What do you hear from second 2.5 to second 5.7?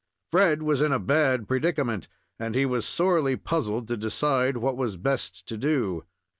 he was sorely puzzled to decide what was best to